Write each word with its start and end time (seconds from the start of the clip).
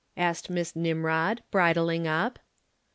asked 0.17 0.49
Miss 0.49 0.75
Nimrod, 0.75 1.43
bridling 1.51 2.07
up. 2.07 2.39